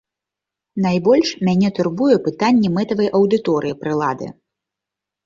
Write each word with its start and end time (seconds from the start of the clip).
Найбольш 0.85 1.33
мяне 1.49 1.69
турбуе 1.79 2.15
пытанне 2.29 2.71
мэтавай 2.79 3.07
аўдыторыі 3.21 3.77
прылады. 3.85 4.31